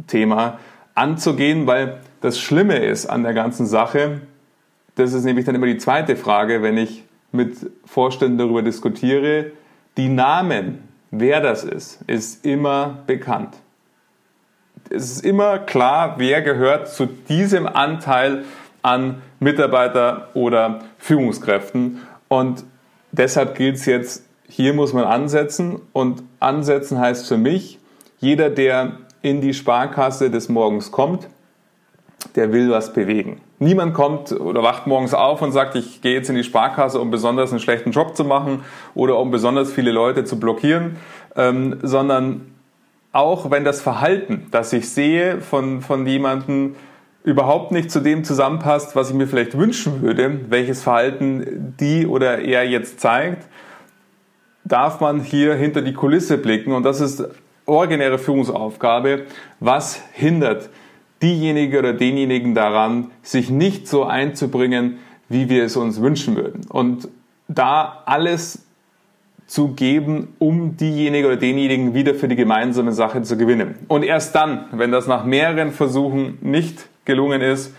[0.08, 0.60] Thema
[0.94, 4.22] anzugehen, weil das Schlimme ist an der ganzen Sache,
[4.96, 9.52] das ist nämlich dann immer die zweite Frage, wenn ich mit Vorständen darüber diskutiere,
[9.98, 13.56] die Namen, wer das ist, ist immer bekannt.
[14.90, 18.44] Es ist immer klar, wer gehört zu diesem Anteil
[18.82, 22.02] an Mitarbeiter oder Führungskräften.
[22.28, 22.64] Und
[23.12, 25.82] deshalb gilt es jetzt, hier muss man ansetzen.
[25.92, 27.80] Und ansetzen heißt für mich,
[28.20, 31.28] jeder, der in die Sparkasse des Morgens kommt,
[32.36, 33.42] der will was bewegen.
[33.60, 37.12] Niemand kommt oder wacht morgens auf und sagt, ich gehe jetzt in die Sparkasse, um
[37.12, 38.62] besonders einen schlechten Job zu machen
[38.94, 40.98] oder um besonders viele Leute zu blockieren,
[41.36, 42.54] ähm, sondern
[43.12, 46.76] auch wenn das Verhalten, das ich sehe von, von jemandem,
[47.24, 52.40] überhaupt nicht zu dem zusammenpasst, was ich mir vielleicht wünschen würde, welches Verhalten die oder
[52.40, 53.48] er jetzt zeigt,
[54.64, 57.24] darf man hier hinter die Kulisse blicken und das ist
[57.66, 59.24] originäre Führungsaufgabe.
[59.60, 60.70] Was hindert
[61.22, 65.00] diejenige oder denjenigen daran, sich nicht so einzubringen,
[65.30, 66.62] wie wir es uns wünschen würden.
[66.70, 67.08] Und
[67.48, 68.66] da alles
[69.48, 73.76] zu geben, um diejenige oder denjenigen wieder für die gemeinsame Sache zu gewinnen.
[73.88, 77.74] Und erst dann, wenn das nach mehreren Versuchen nicht gelungen ist,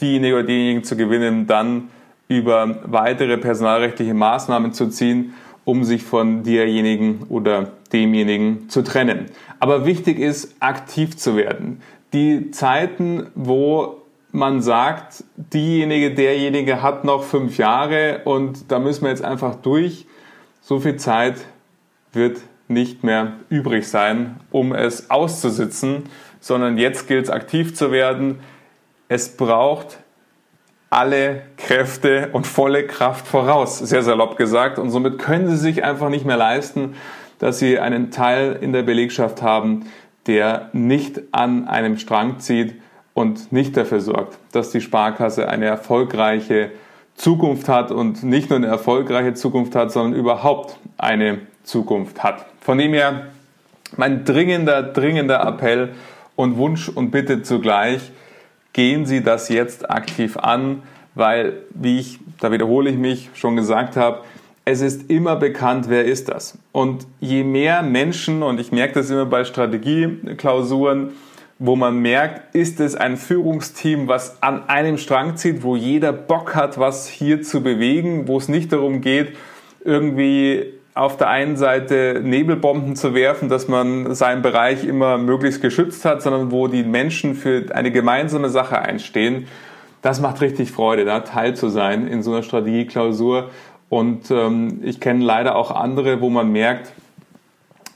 [0.00, 1.88] diejenige oder denjenigen zu gewinnen, dann
[2.28, 9.26] über weitere personalrechtliche Maßnahmen zu ziehen, um sich von derjenigen oder demjenigen zu trennen.
[9.58, 11.82] Aber wichtig ist, aktiv zu werden
[12.12, 19.10] die Zeiten, wo man sagt, diejenige, derjenige hat noch fünf Jahre und da müssen wir
[19.10, 20.06] jetzt einfach durch,
[20.60, 21.36] so viel Zeit
[22.12, 26.04] wird nicht mehr übrig sein, um es auszusitzen,
[26.38, 28.38] sondern jetzt gilt es aktiv zu werden.
[29.08, 29.98] Es braucht
[30.88, 34.78] alle Kräfte und volle Kraft voraus, sehr salopp gesagt.
[34.78, 36.94] Und somit können Sie sich einfach nicht mehr leisten,
[37.38, 39.86] dass Sie einen Teil in der Belegschaft haben,
[40.26, 42.74] der nicht an einem Strang zieht
[43.14, 46.70] und nicht dafür sorgt, dass die Sparkasse eine erfolgreiche
[47.16, 52.46] Zukunft hat und nicht nur eine erfolgreiche Zukunft hat, sondern überhaupt eine Zukunft hat.
[52.60, 53.26] Von dem her
[53.96, 55.90] mein dringender, dringender Appell
[56.36, 58.12] und Wunsch und Bitte zugleich,
[58.72, 60.82] gehen Sie das jetzt aktiv an,
[61.14, 64.20] weil, wie ich, da wiederhole ich mich, schon gesagt habe,
[64.70, 66.56] es ist immer bekannt, wer ist das.
[66.70, 71.10] Und je mehr Menschen, und ich merke das immer bei Strategieklausuren,
[71.58, 76.54] wo man merkt, ist es ein Führungsteam, was an einem Strang zieht, wo jeder Bock
[76.54, 79.36] hat, was hier zu bewegen, wo es nicht darum geht,
[79.84, 86.04] irgendwie auf der einen Seite Nebelbomben zu werfen, dass man seinen Bereich immer möglichst geschützt
[86.04, 89.46] hat, sondern wo die Menschen für eine gemeinsame Sache einstehen.
[90.02, 93.50] Das macht richtig Freude, da Teil zu sein in so einer Strategieklausur.
[93.90, 96.92] Und ähm, ich kenne leider auch andere, wo man merkt,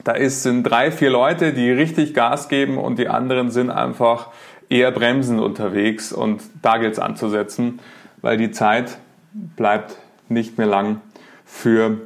[0.03, 4.27] da ist, sind drei, vier Leute, die richtig Gas geben und die anderen sind einfach
[4.69, 7.79] eher bremsend unterwegs und da gilt es anzusetzen,
[8.21, 8.97] weil die Zeit
[9.33, 10.99] bleibt nicht mehr lang
[11.45, 11.97] für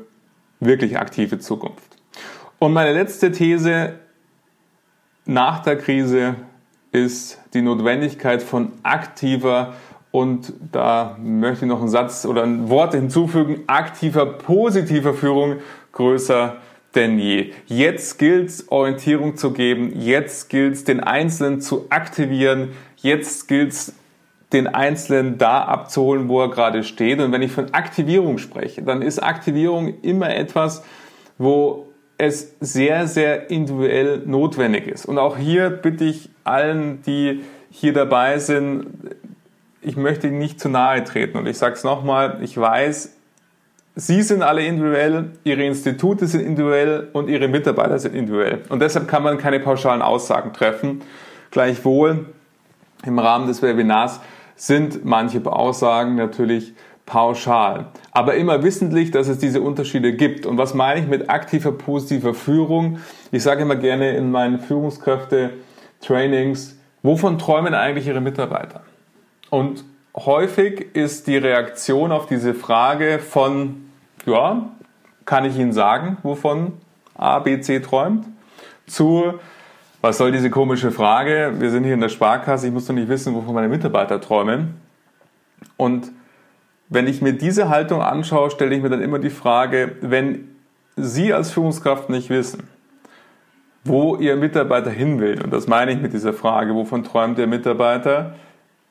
[0.59, 1.97] wirklich aktive Zukunft.
[2.59, 3.95] Und meine letzte These
[5.25, 6.35] nach der Krise
[6.91, 9.73] ist die Notwendigkeit von aktiver
[10.11, 13.63] und da möchte ich noch einen Satz oder ein Wort hinzufügen.
[13.67, 15.57] Aktiver, positiver Führung
[15.91, 16.57] größer
[16.95, 17.51] denn je.
[17.67, 19.93] Jetzt gilt es, Orientierung zu geben.
[19.99, 22.69] Jetzt gilt es, den Einzelnen zu aktivieren.
[22.97, 23.93] Jetzt gilt es,
[24.51, 27.19] den Einzelnen da abzuholen, wo er gerade steht.
[27.19, 30.83] Und wenn ich von Aktivierung spreche, dann ist Aktivierung immer etwas,
[31.37, 35.05] wo es sehr, sehr individuell notwendig ist.
[35.05, 38.87] Und auch hier bitte ich allen, die hier dabei sind,
[39.81, 41.37] ich möchte Ihnen nicht zu nahe treten.
[41.37, 43.15] Und ich sage es nochmal, ich weiß,
[43.95, 48.63] Sie sind alle individuell, Ihre Institute sind individuell und Ihre Mitarbeiter sind individuell.
[48.69, 51.01] Und deshalb kann man keine pauschalen Aussagen treffen.
[51.51, 52.27] Gleichwohl,
[53.05, 54.19] im Rahmen des Webinars
[54.55, 56.73] sind manche Aussagen natürlich
[57.05, 57.87] pauschal.
[58.11, 60.45] Aber immer wissentlich, dass es diese Unterschiede gibt.
[60.45, 62.99] Und was meine ich mit aktiver, positiver Führung?
[63.31, 68.83] Ich sage immer gerne in meinen Führungskräfte-Trainings, wovon träumen eigentlich Ihre Mitarbeiter?
[69.49, 69.83] Und
[70.15, 73.89] häufig ist die Reaktion auf diese Frage von,
[74.25, 74.69] ja,
[75.25, 76.73] kann ich Ihnen sagen, wovon
[77.15, 78.25] A, B, C träumt,
[78.87, 79.33] zu,
[80.01, 81.53] was soll diese komische Frage?
[81.59, 84.75] Wir sind hier in der Sparkasse, ich muss doch nicht wissen, wovon meine Mitarbeiter träumen.
[85.77, 86.11] Und
[86.89, 90.49] wenn ich mir diese Haltung anschaue, stelle ich mir dann immer die Frage, wenn
[90.95, 92.67] Sie als Führungskraft nicht wissen,
[93.83, 97.47] wo Ihr Mitarbeiter hin will, und das meine ich mit dieser Frage, wovon träumt Ihr
[97.47, 98.33] Mitarbeiter,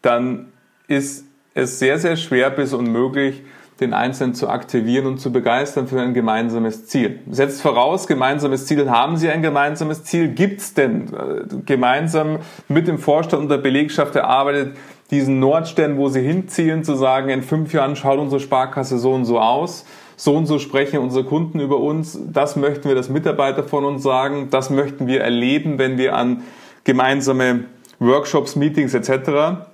[0.02, 0.52] dann
[0.86, 3.42] ist es sehr, sehr schwer bis unmöglich,
[3.80, 7.20] den Einzelnen zu aktivieren und zu begeistern für ein gemeinsames Ziel.
[7.30, 10.28] Setzt voraus, gemeinsames Ziel, haben Sie ein gemeinsames Ziel?
[10.28, 14.76] Gibt es denn äh, gemeinsam mit dem Vorstand und der Belegschaft erarbeitet
[15.12, 19.24] diesen Nordstern, wo Sie hinzielen, zu sagen, in fünf Jahren schaut unsere Sparkasse so und
[19.24, 19.84] so aus?
[20.18, 24.02] so und so sprechen unsere Kunden über uns, das möchten wir, dass Mitarbeiter von uns
[24.02, 26.42] sagen, das möchten wir erleben, wenn wir an
[26.82, 27.66] gemeinsame
[28.00, 29.68] Workshops, Meetings etc.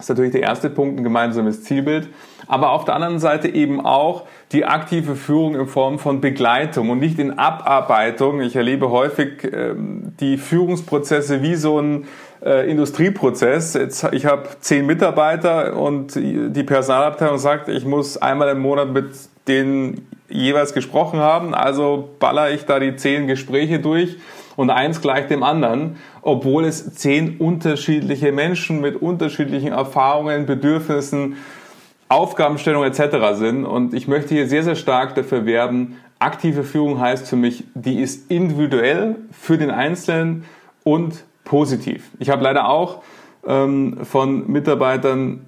[0.00, 2.08] Das ist natürlich der erste Punkt, ein gemeinsames Zielbild.
[2.46, 7.00] Aber auf der anderen Seite eben auch die aktive Führung in Form von Begleitung und
[7.00, 8.40] nicht in Abarbeitung.
[8.40, 12.06] Ich erlebe häufig ähm, die Führungsprozesse wie so ein
[12.42, 13.74] äh, Industrieprozess.
[13.74, 19.10] Jetzt, ich habe zehn Mitarbeiter und die Personalabteilung sagt, ich muss einmal im Monat mit
[19.48, 21.54] denen jeweils gesprochen haben.
[21.54, 24.16] Also baller ich da die zehn Gespräche durch
[24.60, 31.36] und eins gleich dem anderen, obwohl es zehn unterschiedliche Menschen mit unterschiedlichen Erfahrungen, Bedürfnissen,
[32.10, 33.38] Aufgabenstellungen etc.
[33.38, 33.64] sind.
[33.64, 38.02] Und ich möchte hier sehr, sehr stark dafür werben, aktive Führung heißt für mich, die
[38.02, 40.44] ist individuell für den Einzelnen
[40.84, 42.10] und positiv.
[42.18, 43.00] Ich habe leider auch
[43.46, 45.46] ähm, von Mitarbeitern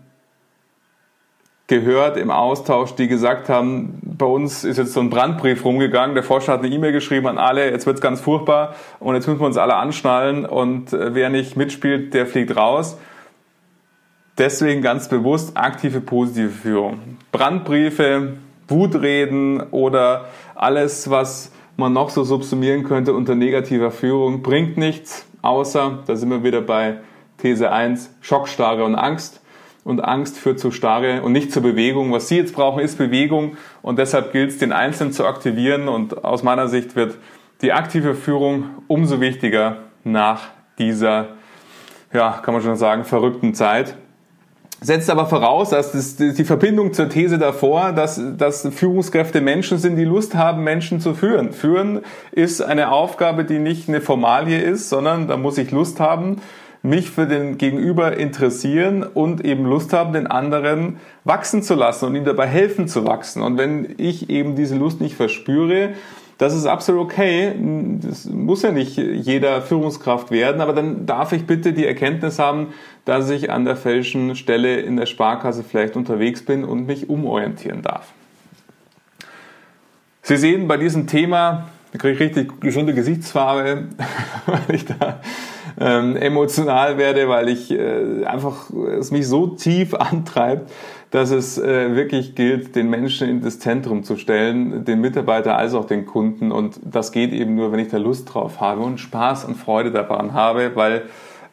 [1.67, 6.25] gehört im Austausch, die gesagt haben, bei uns ist jetzt so ein Brandbrief rumgegangen, der
[6.25, 9.47] Forscher hat eine E-Mail geschrieben an alle, jetzt wird's ganz furchtbar und jetzt müssen wir
[9.47, 12.99] uns alle anschnallen und äh, wer nicht mitspielt, der fliegt raus.
[14.39, 17.19] Deswegen ganz bewusst aktive positive Führung.
[17.33, 18.35] Brandbriefe,
[18.67, 26.01] Wutreden oder alles, was man noch so subsumieren könnte unter negativer Führung, bringt nichts, außer,
[26.07, 26.99] da sind wir wieder bei
[27.39, 29.42] These 1, Schockstarre und Angst
[29.85, 32.13] und Angst führt zu Starre und nicht zur Bewegung.
[32.13, 36.25] Was Sie jetzt brauchen, ist Bewegung und deshalb gilt es, den Einzelnen zu aktivieren und
[36.25, 37.17] aus meiner Sicht wird
[37.63, 40.43] die aktive Führung umso wichtiger nach
[40.79, 41.29] dieser,
[42.13, 43.97] ja, kann man schon sagen, verrückten Zeit.
[44.81, 49.95] Setzt aber voraus, dass das, die Verbindung zur These davor, dass, dass Führungskräfte Menschen sind,
[49.95, 51.53] die Lust haben, Menschen zu führen.
[51.53, 52.01] Führen
[52.33, 56.41] ist eine Aufgabe, die nicht eine Formalie ist, sondern da muss ich Lust haben,
[56.83, 62.17] mich für den Gegenüber interessieren und eben Lust haben, den anderen wachsen zu lassen und
[62.17, 63.41] ihm dabei helfen zu wachsen.
[63.43, 65.91] Und wenn ich eben diese Lust nicht verspüre,
[66.39, 67.55] das ist absolut okay.
[68.01, 72.69] Das muss ja nicht jeder Führungskraft werden, aber dann darf ich bitte die Erkenntnis haben,
[73.05, 77.83] dass ich an der falschen Stelle in der Sparkasse vielleicht unterwegs bin und mich umorientieren
[77.83, 78.13] darf.
[80.23, 83.89] Sie sehen bei diesem Thema, da kriege ich richtig gesunde Gesichtsfarbe,
[84.47, 85.21] weil ich da
[85.79, 90.71] ähm, emotional werde, weil ich äh, einfach es mich so tief antreibt,
[91.11, 95.75] dass es äh, wirklich gilt, den Menschen in das Zentrum zu stellen, den Mitarbeiter als
[95.75, 96.51] auch den Kunden.
[96.53, 99.91] Und das geht eben nur, wenn ich da Lust drauf habe und Spaß und Freude
[99.91, 101.03] daran habe, weil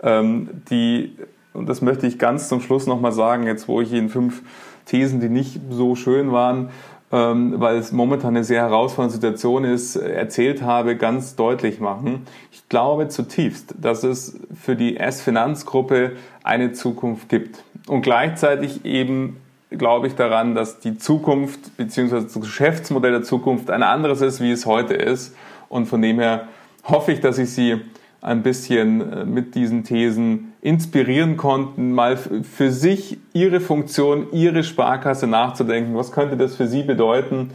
[0.02, 1.18] ähm, die,
[1.54, 4.44] und das möchte ich ganz zum Schluss nochmal sagen, jetzt wo ich Ihnen fünf
[4.86, 6.70] Thesen, die nicht so schön waren,
[7.12, 12.28] ähm, weil es momentan eine sehr herausfordernde Situation ist, erzählt habe, ganz deutlich machen.
[12.52, 17.64] Ich glaube zutiefst, dass es für die S-Finanzgruppe eine Zukunft gibt.
[17.88, 19.38] Und gleichzeitig eben
[19.72, 22.22] glaube ich daran, dass die Zukunft bzw.
[22.22, 25.36] das Geschäftsmodell der Zukunft ein anderes ist, wie es heute ist.
[25.68, 26.48] Und von dem her
[26.84, 27.82] hoffe ich, dass ich Sie
[28.22, 35.28] ein bisschen äh, mit diesen Thesen inspirieren konnten, mal für sich ihre Funktion, ihre Sparkasse
[35.28, 35.96] nachzudenken.
[35.96, 37.52] Was könnte das für Sie bedeuten?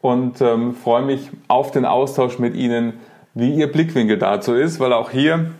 [0.00, 2.94] Und ähm, freue mich auf den Austausch mit Ihnen,
[3.34, 5.50] wie Ihr Blickwinkel dazu ist, weil auch hier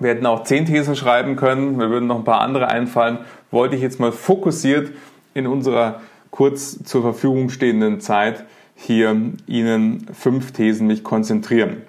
[0.00, 3.18] wir hätten auch zehn Thesen schreiben können, wir würden noch ein paar andere einfallen.
[3.50, 4.90] Wollte ich jetzt mal fokussiert
[5.34, 6.00] in unserer
[6.30, 8.44] kurz zur Verfügung stehenden Zeit
[8.74, 9.16] hier
[9.46, 11.82] Ihnen fünf Thesen mich konzentrieren.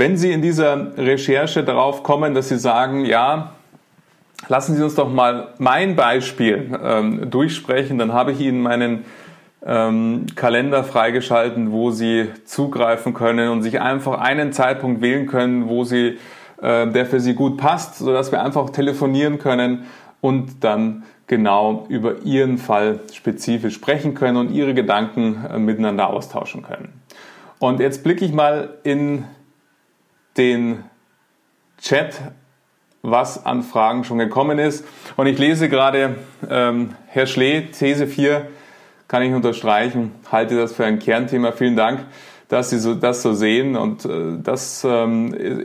[0.00, 3.50] Wenn Sie in dieser Recherche darauf kommen, dass Sie sagen, ja,
[4.48, 9.04] lassen Sie uns doch mal mein Beispiel ähm, durchsprechen, dann habe ich Ihnen meinen
[9.62, 15.84] ähm, Kalender freigeschalten, wo Sie zugreifen können und sich einfach einen Zeitpunkt wählen können, wo
[15.84, 16.16] Sie,
[16.62, 19.84] äh, der für Sie gut passt, sodass wir einfach telefonieren können
[20.22, 26.62] und dann genau über Ihren Fall spezifisch sprechen können und Ihre Gedanken äh, miteinander austauschen
[26.62, 26.90] können.
[27.58, 29.26] Und jetzt blicke ich mal in
[30.40, 30.84] den
[31.82, 32.18] Chat,
[33.02, 34.86] was an Fragen schon gekommen ist.
[35.16, 36.16] Und ich lese gerade
[36.48, 38.48] ähm, Herr Schlee, These 4,
[39.06, 41.52] kann ich unterstreichen, halte das für ein Kernthema.
[41.52, 42.06] Vielen Dank,
[42.48, 45.64] dass Sie so, das so sehen und äh, das ähm,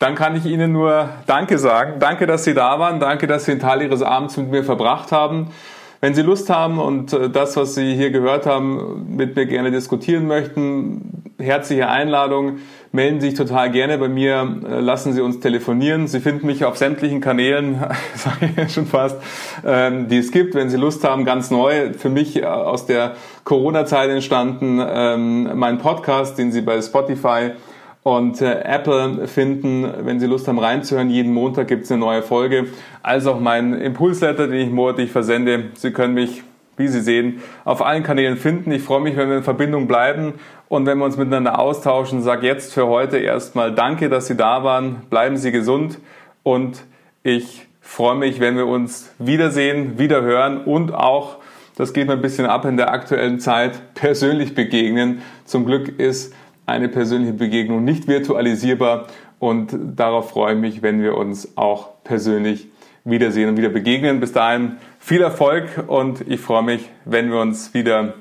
[0.00, 1.94] dann kann ich Ihnen nur Danke sagen.
[1.98, 3.00] Danke, dass Sie da waren.
[3.00, 5.50] Danke, dass Sie einen Teil Ihres Abends mit mir verbracht haben.
[6.00, 9.70] Wenn Sie Lust haben und äh, das, was Sie hier gehört haben, mit mir gerne
[9.70, 12.58] diskutieren möchten, herzliche Einladung
[12.92, 16.06] melden Sie sich total gerne bei mir, äh, lassen Sie uns telefonieren.
[16.06, 17.80] Sie finden mich auf sämtlichen Kanälen,
[18.14, 19.16] sage ich schon fast,
[19.66, 23.14] ähm, die es gibt, wenn Sie Lust haben, ganz neu, für mich äh, aus der
[23.44, 27.52] Corona-Zeit entstanden, ähm, mein Podcast, den Sie bei Spotify
[28.02, 31.10] und äh, Apple finden, wenn Sie Lust haben reinzuhören.
[31.10, 32.66] Jeden Montag gibt es eine neue Folge.
[33.02, 35.64] Als auch mein Impulsletter, den ich monatlich versende.
[35.74, 36.42] Sie können mich,
[36.78, 38.72] wie Sie sehen, auf allen Kanälen finden.
[38.72, 40.34] Ich freue mich, wenn wir in Verbindung bleiben
[40.68, 44.64] und wenn wir uns miteinander austauschen, sage jetzt für heute erstmal Danke, dass Sie da
[44.64, 45.02] waren.
[45.10, 45.98] Bleiben Sie gesund
[46.42, 46.84] und
[47.22, 51.38] ich freue mich, wenn wir uns wiedersehen, wieder hören und auch,
[51.76, 55.22] das geht mir ein bisschen ab in der aktuellen Zeit, persönlich begegnen.
[55.44, 56.34] Zum Glück ist
[56.66, 59.06] eine persönliche Begegnung nicht virtualisierbar
[59.38, 62.68] und darauf freue ich mich, wenn wir uns auch persönlich
[63.04, 64.20] wiedersehen und wieder begegnen.
[64.20, 68.14] Bis dahin viel Erfolg und ich freue mich, wenn wir uns wieder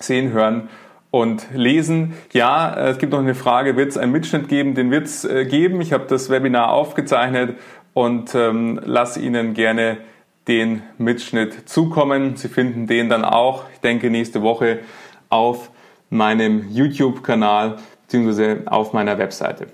[0.00, 0.68] sehen, hören
[1.10, 2.14] und lesen.
[2.32, 4.74] Ja, es gibt noch eine Frage, wird es einen Mitschnitt geben?
[4.74, 5.80] Den wird es äh, geben.
[5.80, 7.56] Ich habe das Webinar aufgezeichnet
[7.94, 9.98] und ähm, lasse Ihnen gerne
[10.46, 12.36] den Mitschnitt zukommen.
[12.36, 14.80] Sie finden den dann auch, ich denke, nächste Woche
[15.28, 15.70] auf
[16.10, 18.66] meinem YouTube-Kanal bzw.
[18.66, 19.66] auf meiner Webseite.